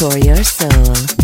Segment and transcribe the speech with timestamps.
[0.00, 1.19] For your soul.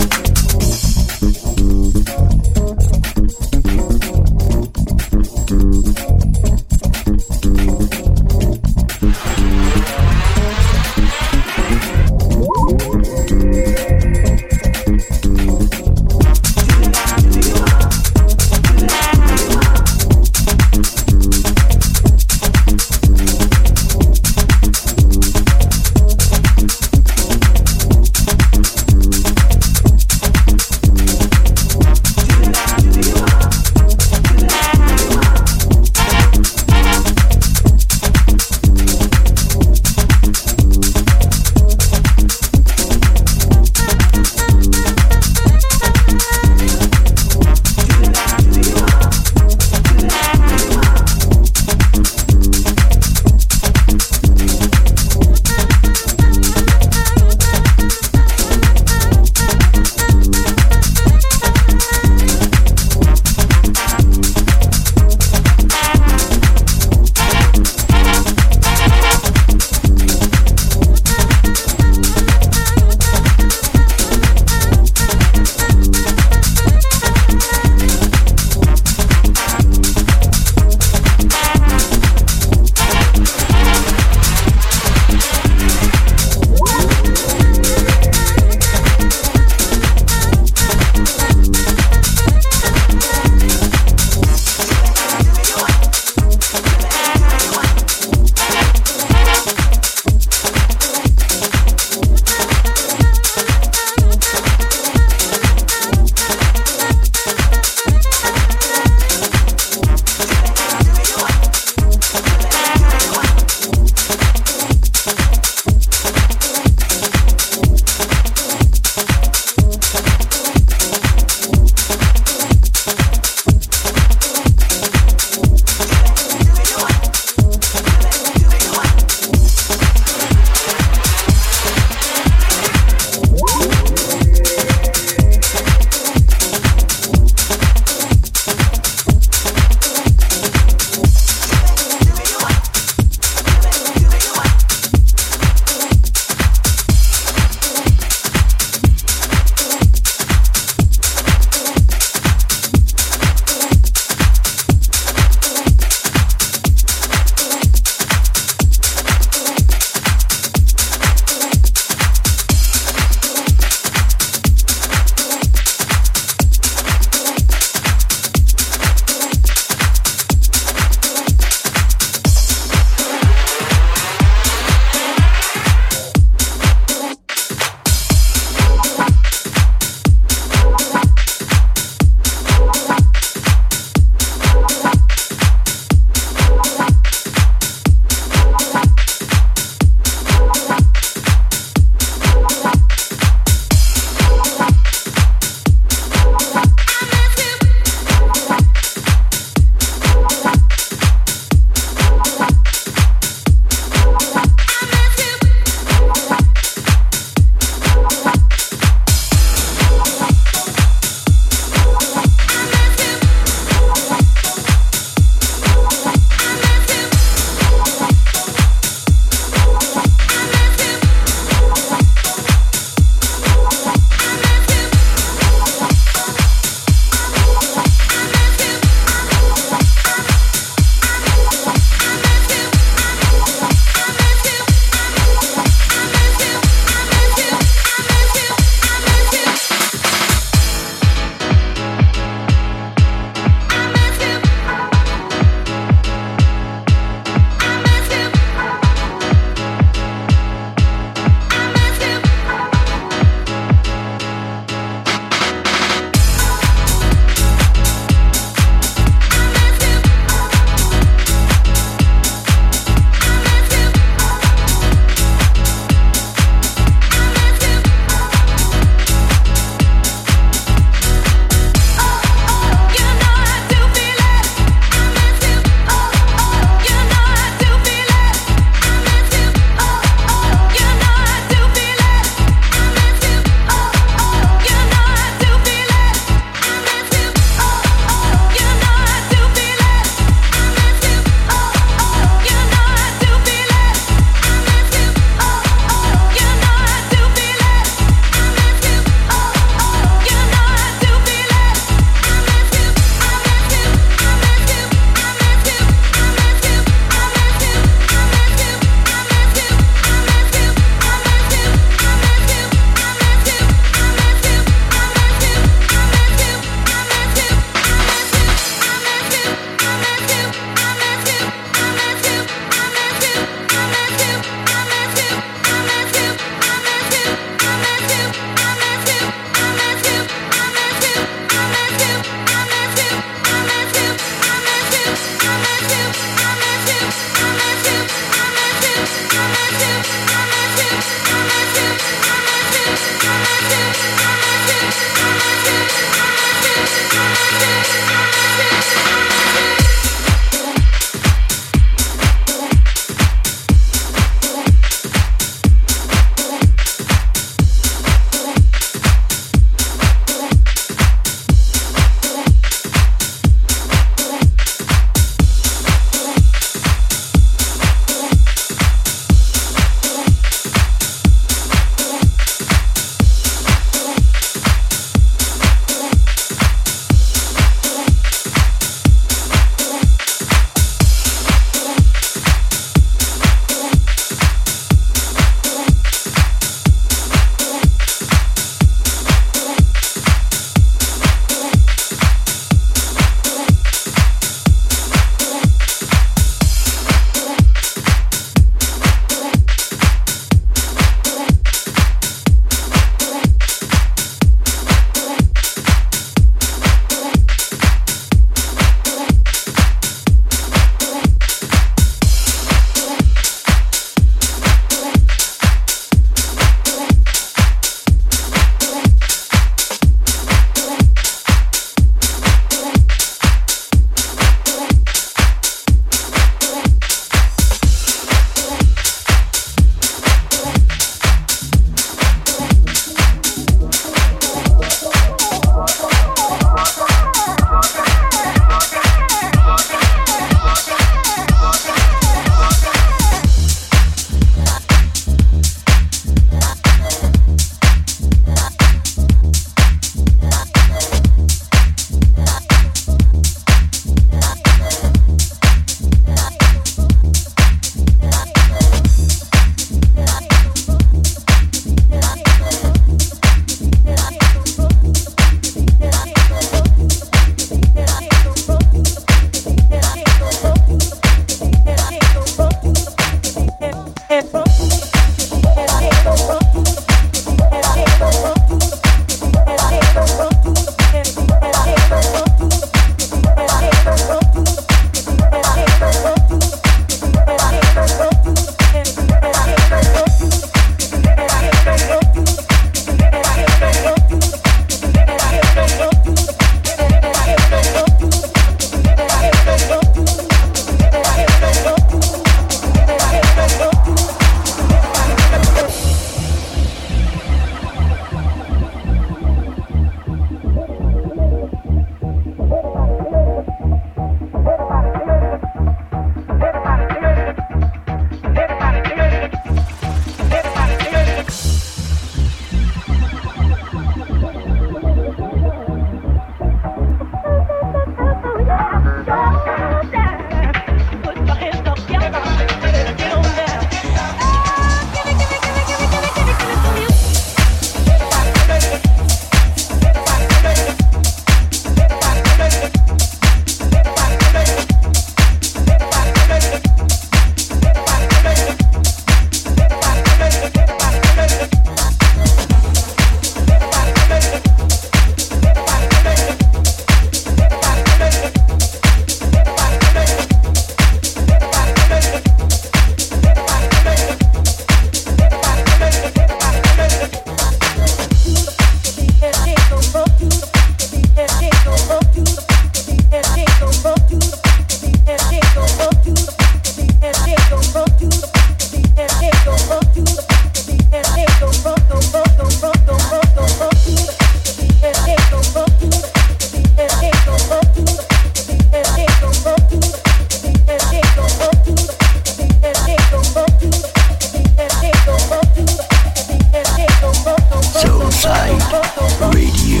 [599.40, 600.00] Radio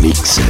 [0.00, 0.40] Mix.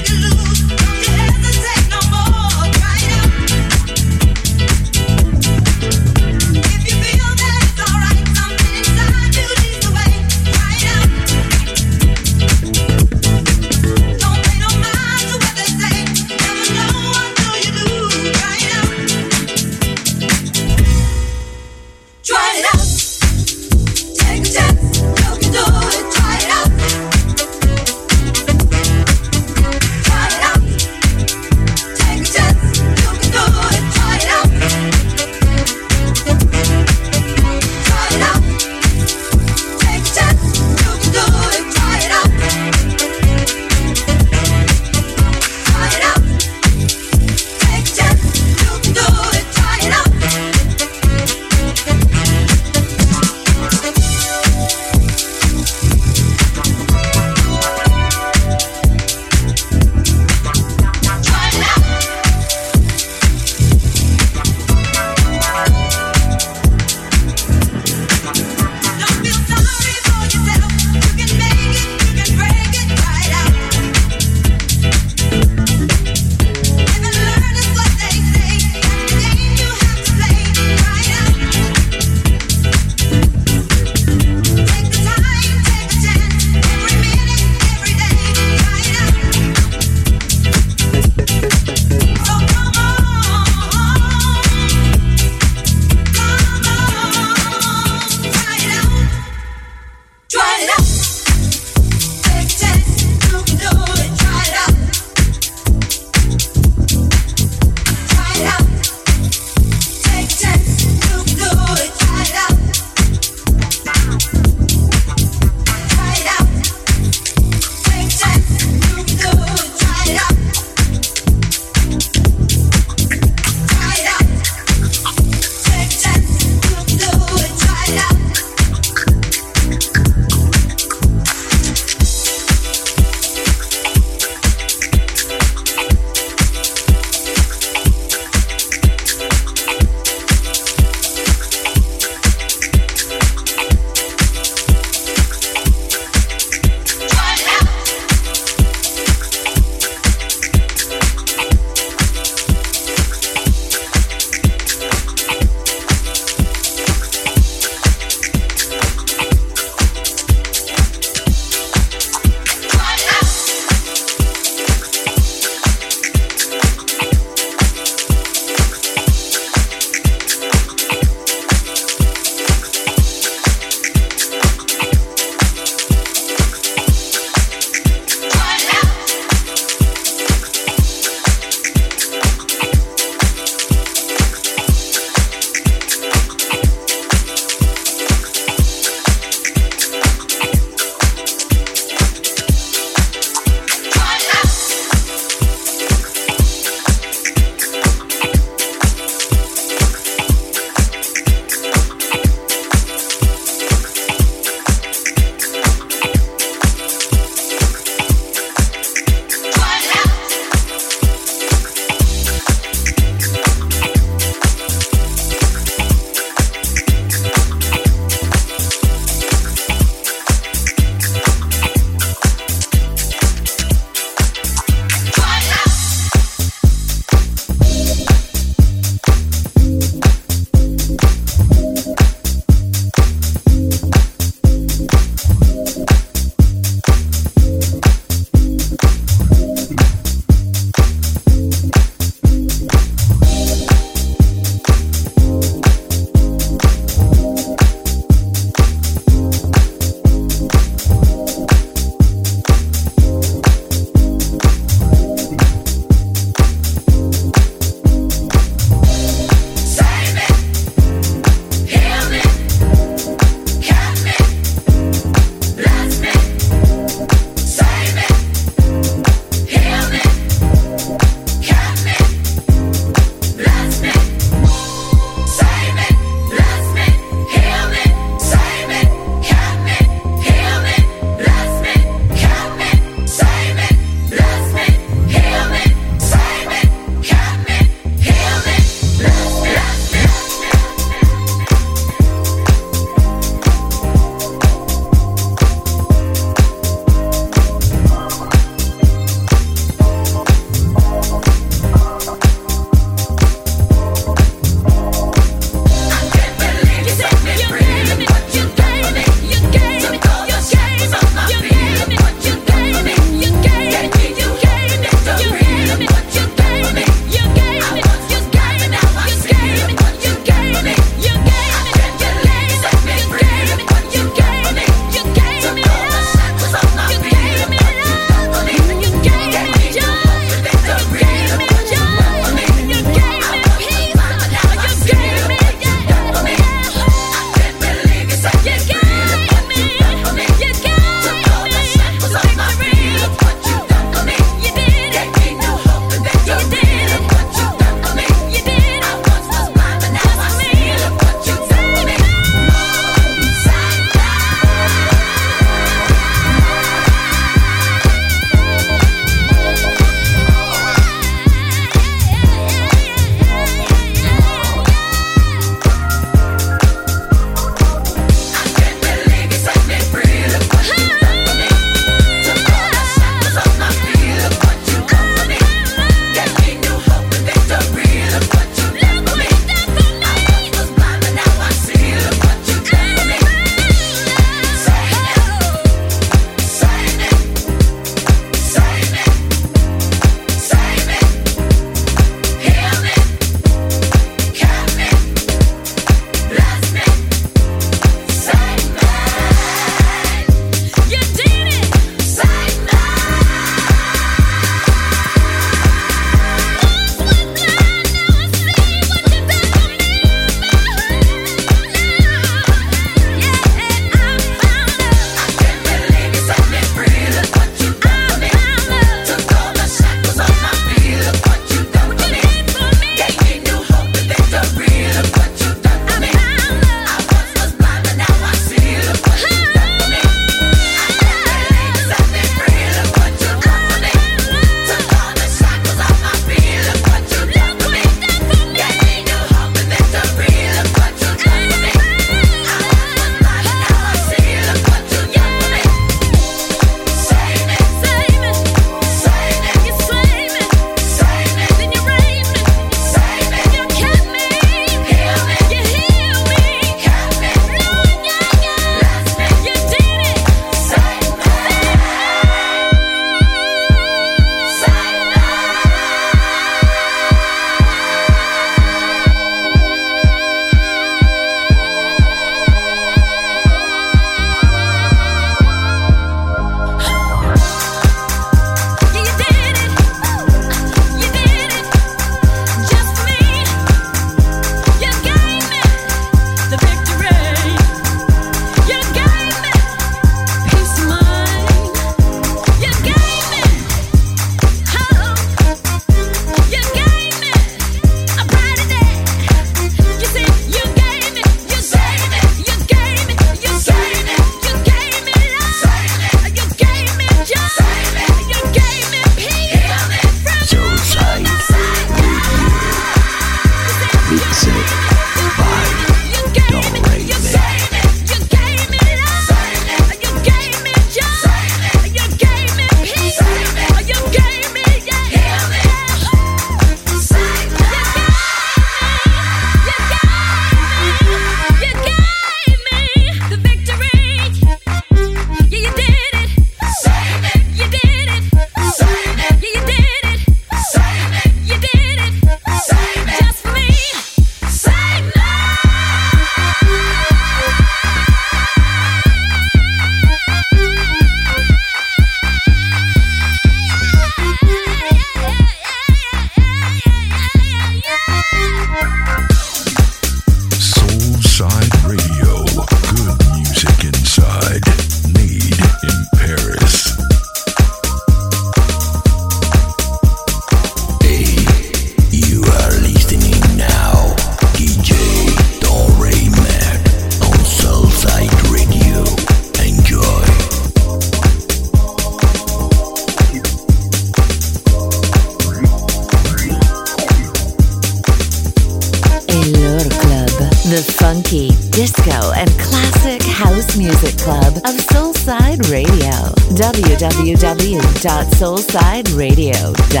[599.03, 600.00] www.soulsideradio.com.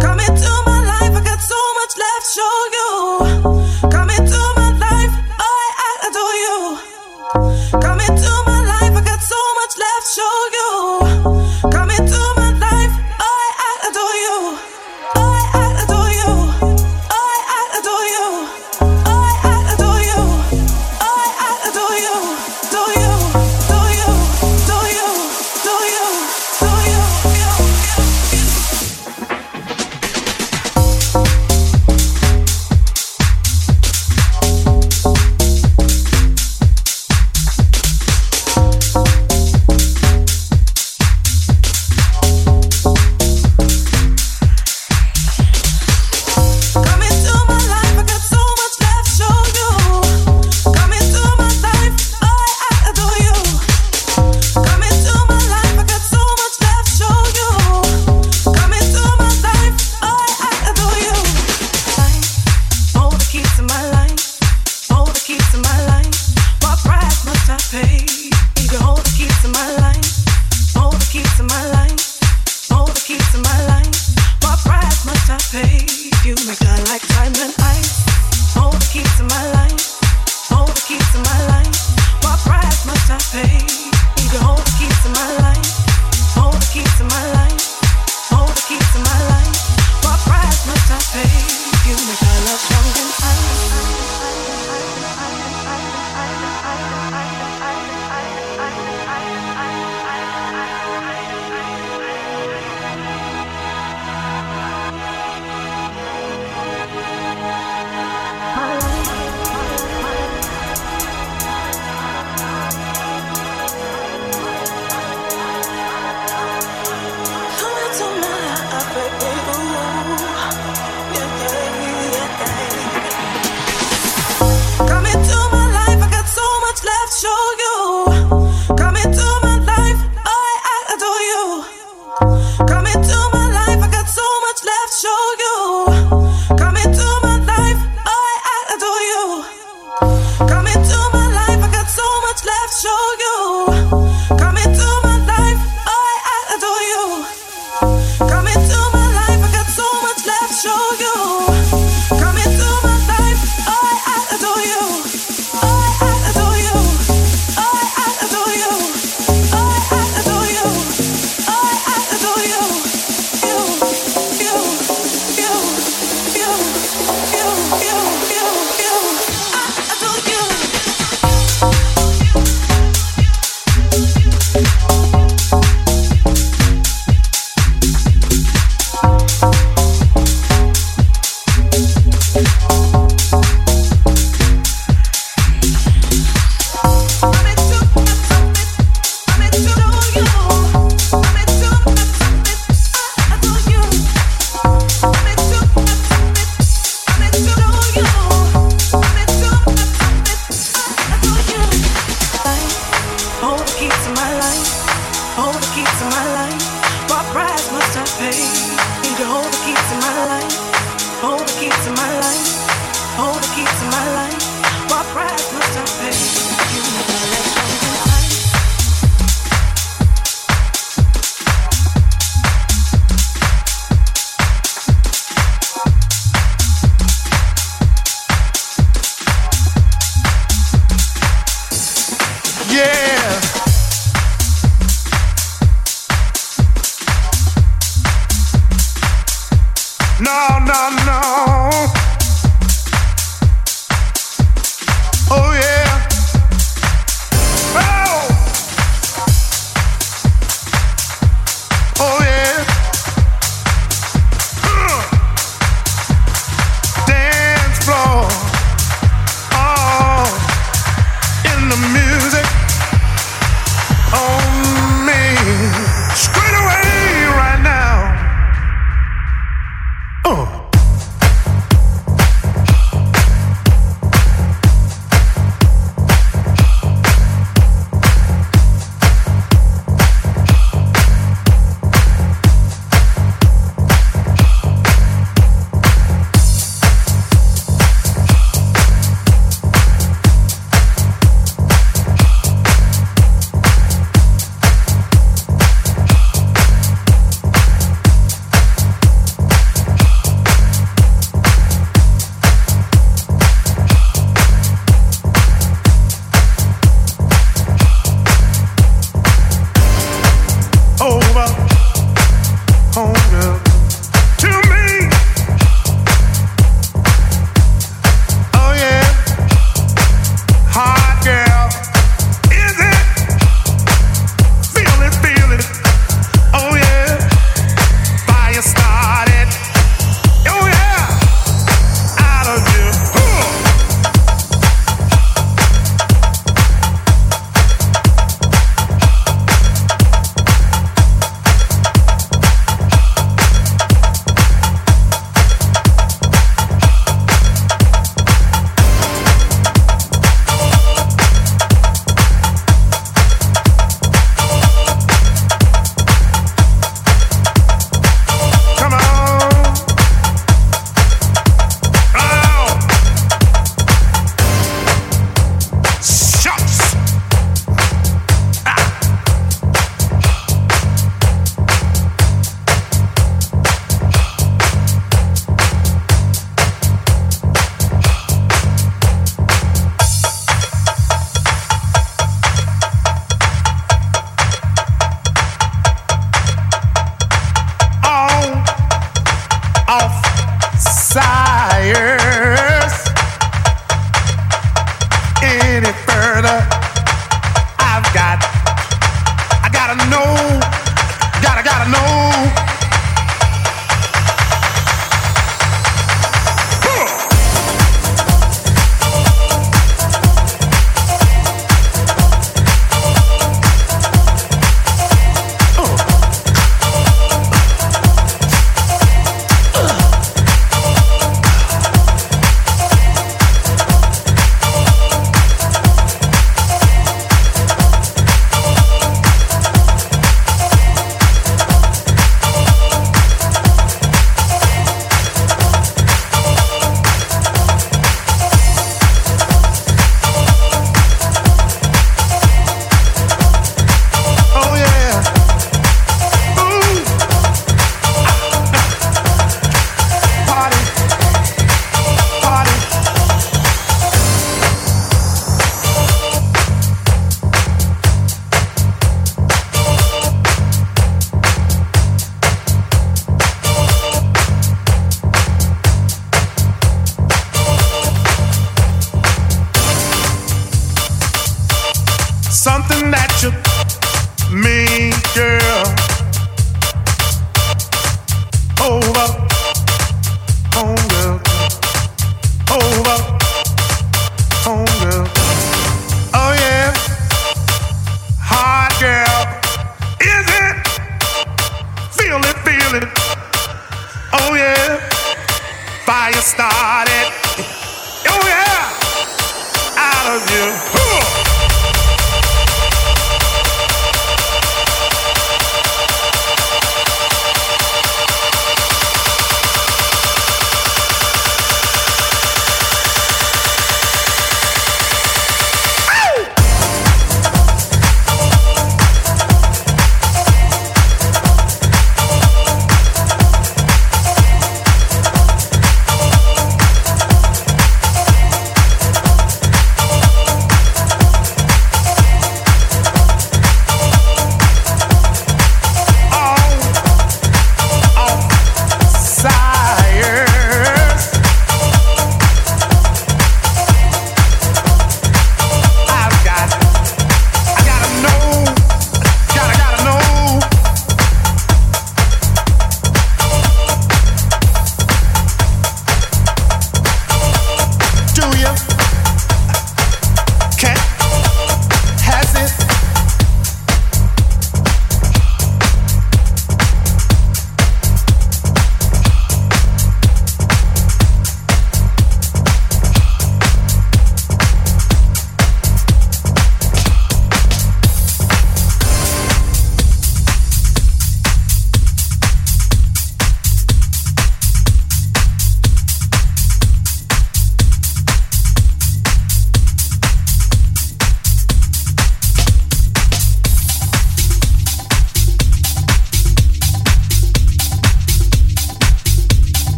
[0.00, 2.77] Come into my life, I got so much left, show you.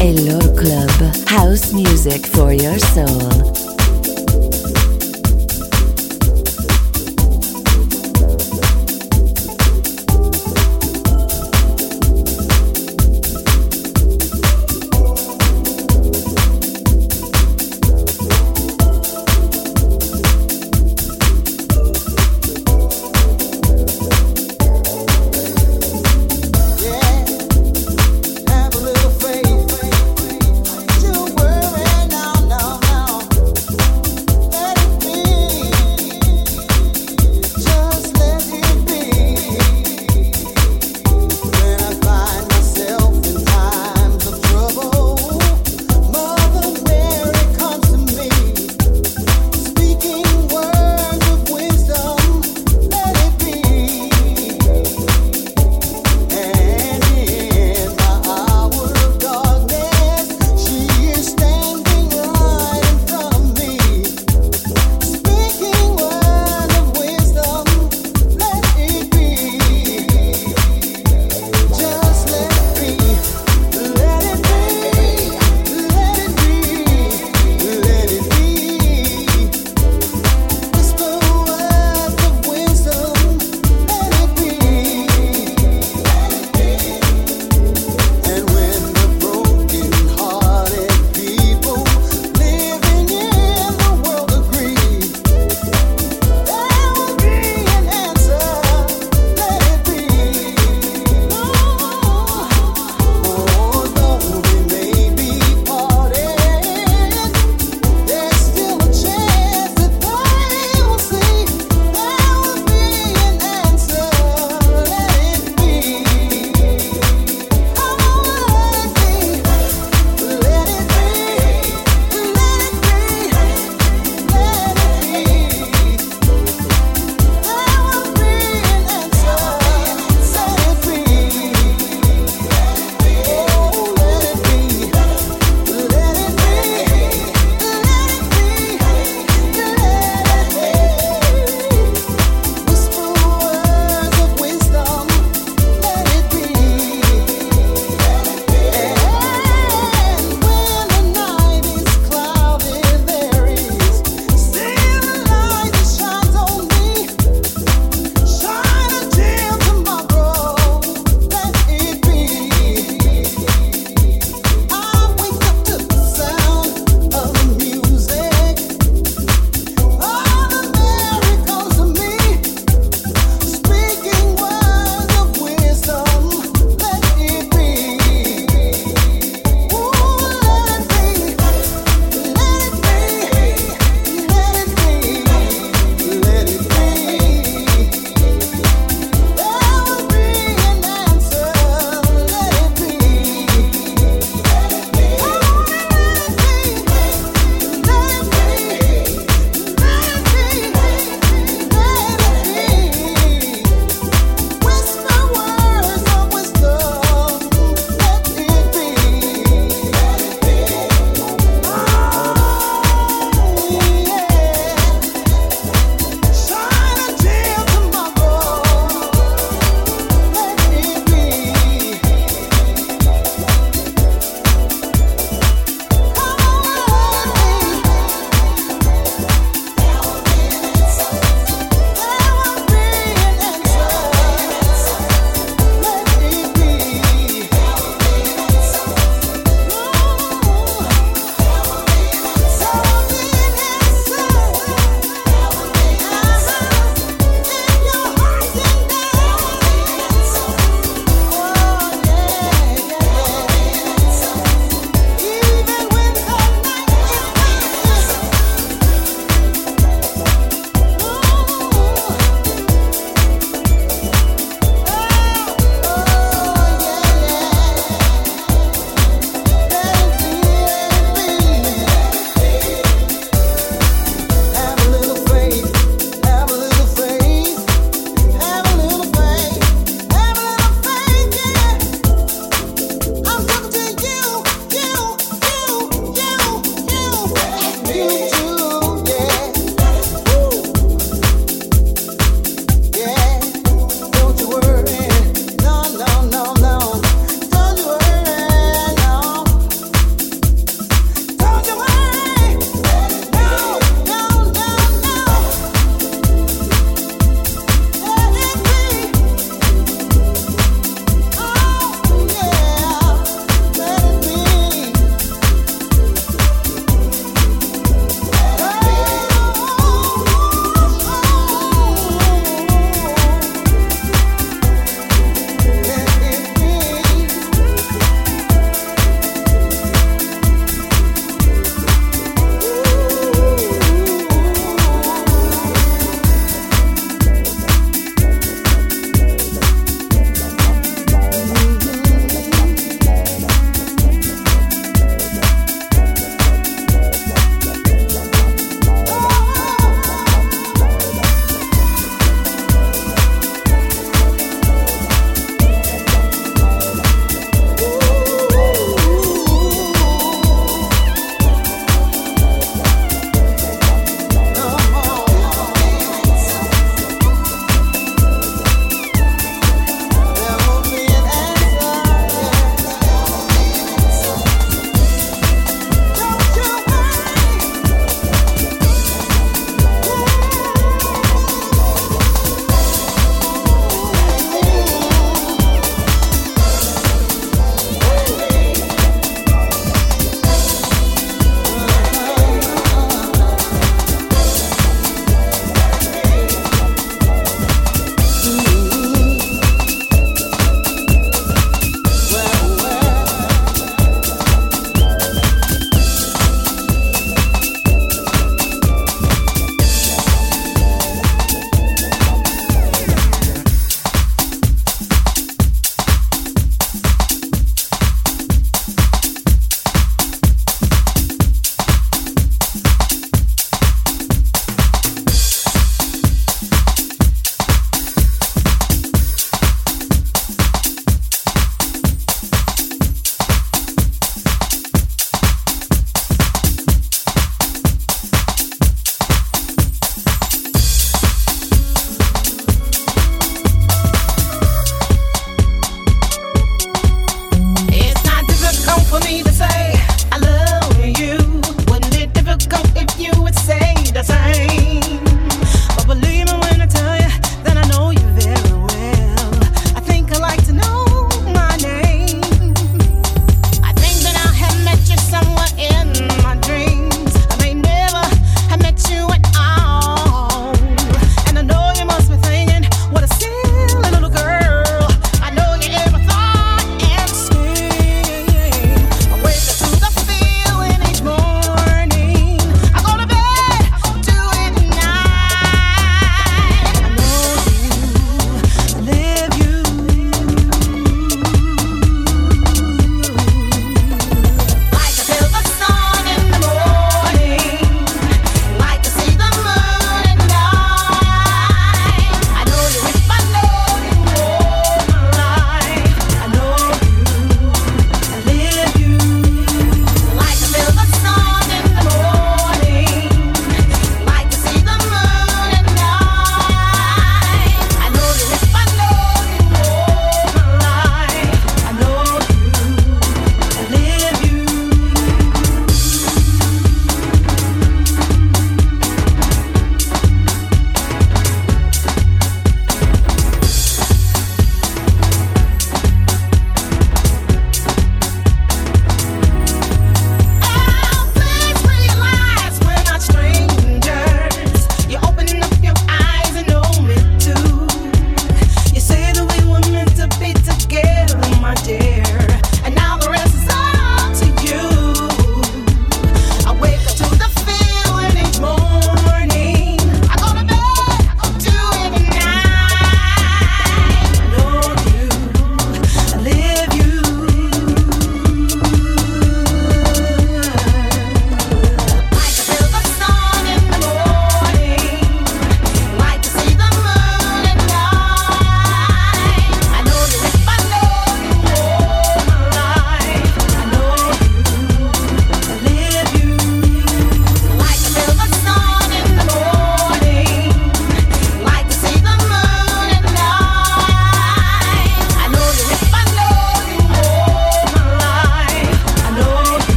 [0.00, 0.90] Elor Club.
[1.28, 3.61] House music for your soul.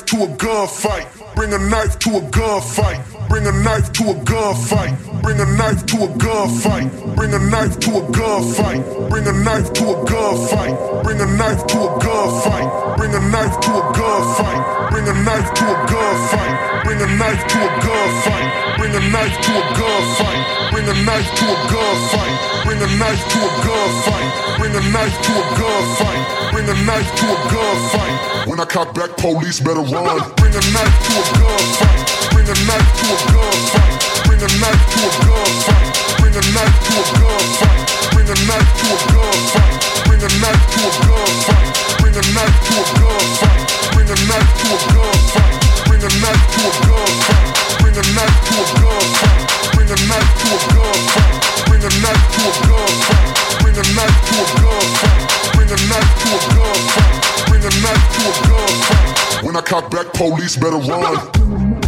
[0.00, 1.34] Knife to a gunfight.
[1.36, 3.28] Bring a knife to a gunfight.
[3.28, 5.22] Bring a knife to a gunfight.
[5.22, 7.16] Bring a knife to a gunfight.
[7.16, 9.10] Bring a knife to a gunfight.
[9.10, 11.04] Bring a knife to a gunfight.
[11.04, 12.96] Bring a knife to a gunfight.
[12.96, 14.90] Bring a knife to a gunfight.
[14.90, 16.80] Bring a knife to a gunfight.
[16.80, 18.80] Bring a knife to a gunfight.
[18.80, 20.70] Bring a knife to a gunfight.
[20.72, 22.40] Bring a knife to a gunfight.
[22.64, 24.58] Bring a knife to a gunfight.
[24.58, 26.52] Bring a knife to a gunfight.
[26.52, 28.46] Bring a knife to a gunfight.
[28.46, 30.22] When I cock back, police better run.
[30.38, 32.00] Bring a knife to a gunfight.
[32.30, 33.94] Bring a knife to a gunfight.
[34.26, 35.86] Bring a knife to a gunfight.
[36.20, 37.78] Bring a knife to a gunfight.
[38.14, 39.74] Bring a knife to a gunfight.
[40.06, 41.68] Bring a knife to a gunfight.
[42.00, 43.60] Bring a knife to a gunfight.
[43.90, 45.58] Bring a knife to a gunfight.
[45.86, 47.46] Bring a knife to a gunfight.
[47.80, 49.44] Bring a knife to a gunfight.
[49.74, 51.36] Bring a knife to a gunfight.
[51.66, 53.26] Bring a knife to a gunfight.
[53.60, 55.22] Bring a knife to a gunfight.
[55.54, 57.16] Bring a knife to a gunfight.
[57.48, 59.29] Bring a knife to a gunfight.
[59.42, 61.76] When I cock back, police better run.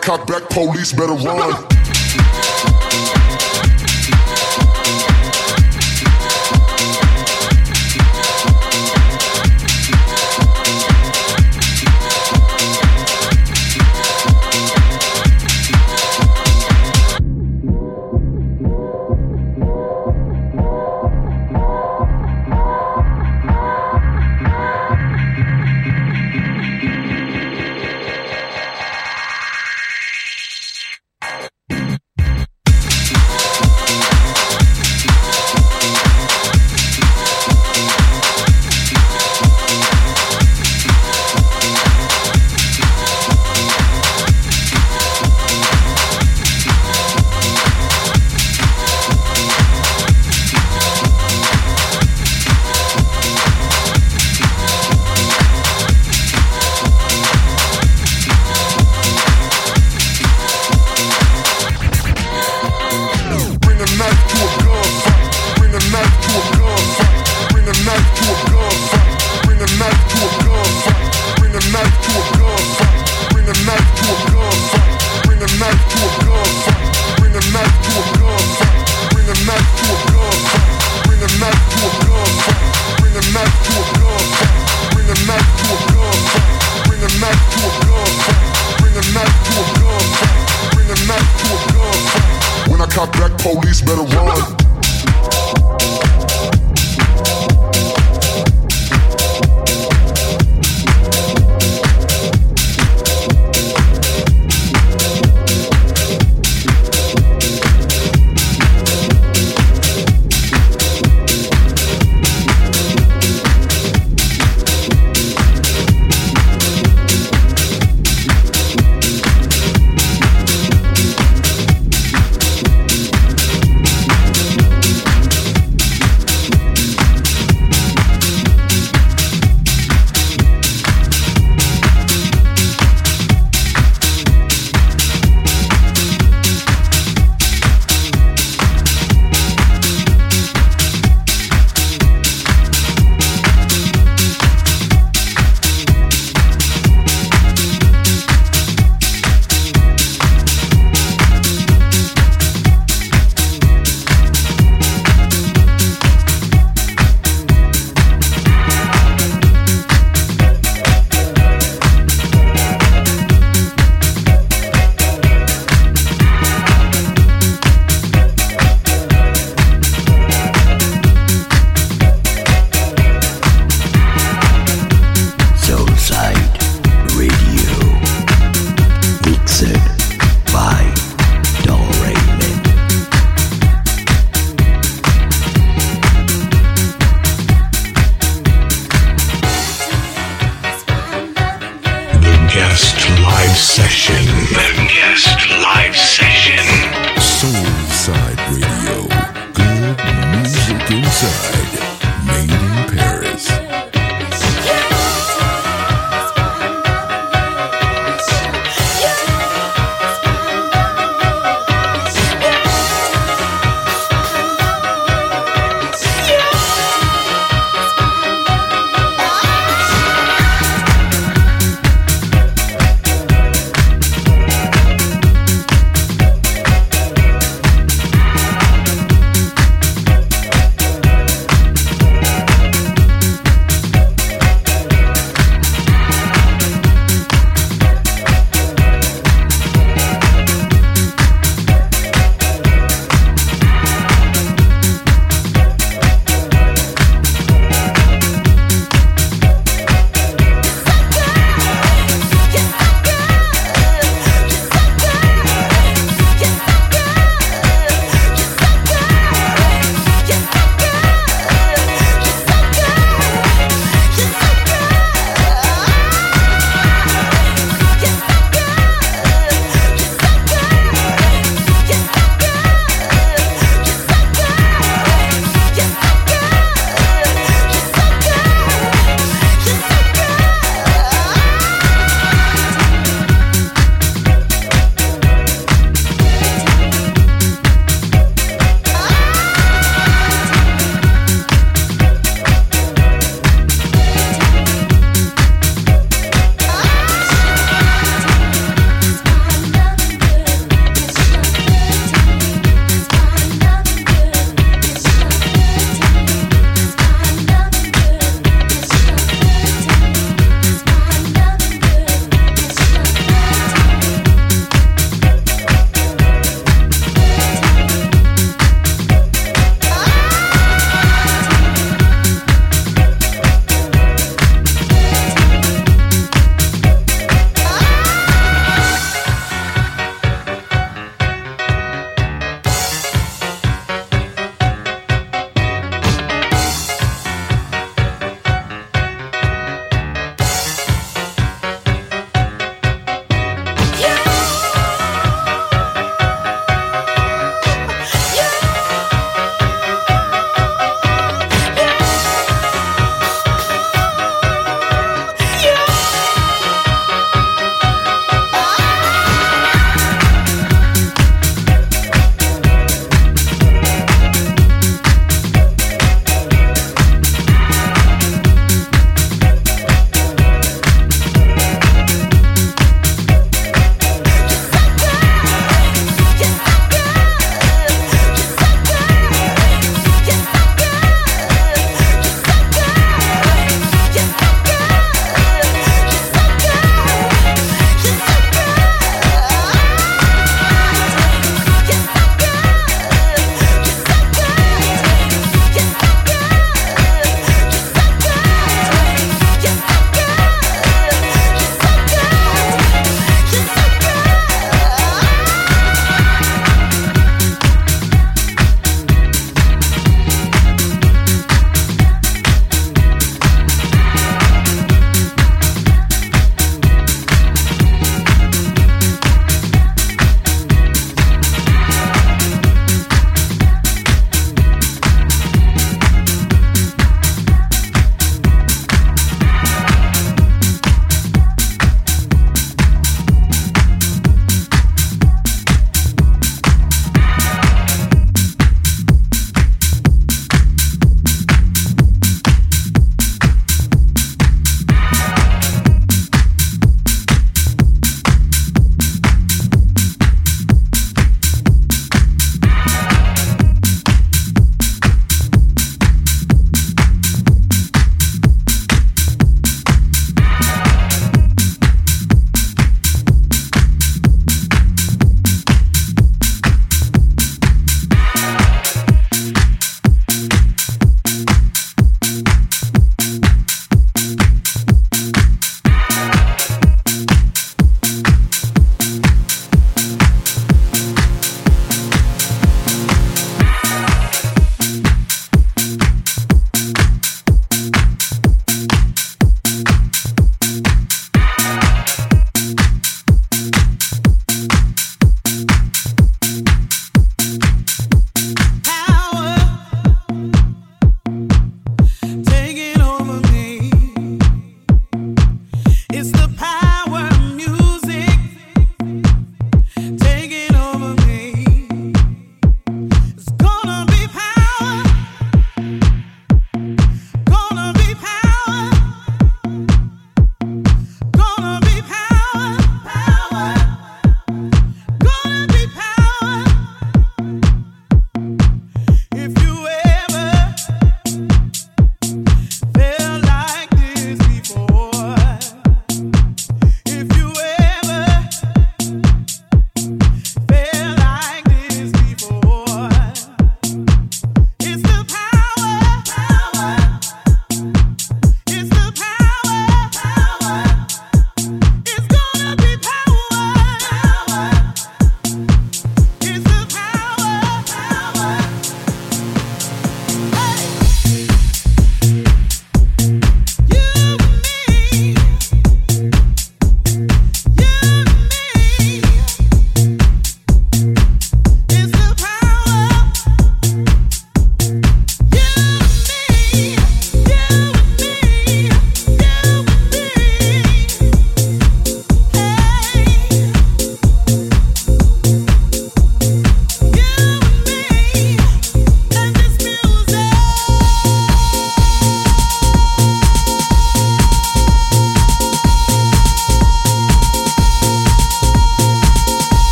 [0.00, 1.79] I cock back, police better run.